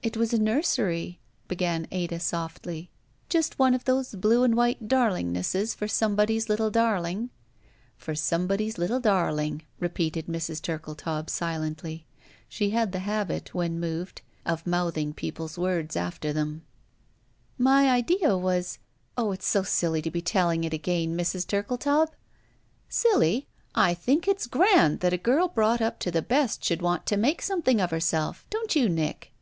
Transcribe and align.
"It 0.00 0.16
was 0.16 0.32
a 0.32 0.38
nursery," 0.40 1.20
began 1.48 1.86
Ada, 1.90 2.18
softly. 2.20 2.90
"Just 3.28 3.58
one 3.58 3.74
of 3.74 3.84
those 3.84 4.14
blue 4.14 4.42
and 4.42 4.54
white 4.54 4.88
darlingnesses 4.88 5.74
for 5.74 5.86
some 5.86 6.16
body's 6.16 6.48
little 6.48 6.70
darling." 6.70 7.28
"For 7.98 8.14
somebody's 8.14 8.78
little 8.78 9.00
darling," 9.00 9.64
repeated 9.78 10.24
Mrs. 10.26 10.62
Turkletaub, 10.62 11.28
silently. 11.28 12.06
She 12.48 12.70
had 12.70 12.92
the 12.92 13.00
habit, 13.00 13.52
when 13.54 13.74
papyed, 13.82 14.22
of 14.46 14.64
Qiouthing 14.64 15.14
people's 15.14 15.58
words 15.58 15.94
after 15.94 16.28
tl^enj, 16.28 16.32
^?9 16.32 16.36
'ROULETTE 16.52 16.60
My 17.58 17.90
idea 17.90 18.34
was— 18.34 18.78
Oh, 19.18 19.32
it's 19.32 19.46
so 19.46 19.62
silly 19.62 20.00
to 20.00 20.10
be 20.10 20.22
telling 20.22 20.64
it 20.64 20.72
again, 20.72 21.18
Mrs. 21.18 21.46
Turkletaub!" 21.46 22.08
"Silly! 22.88 23.46
I 23.74 23.92
think 23.92 24.26
it's 24.26 24.46
grand 24.46 25.00
that 25.00 25.12
a 25.12 25.18
girl 25.18 25.48
brought 25.48 25.82
up 25.82 25.98
to 25.98 26.10
the 26.10 26.22
best 26.22 26.64
should 26.64 26.80
want 26.80 27.04
to 27.04 27.18
make 27.18 27.42
something 27.42 27.78
of 27.78 27.90
her 27.90 28.00
self. 28.00 28.46
Don't 28.48 28.74
you, 28.74 28.88
Nick?" 28.88 29.34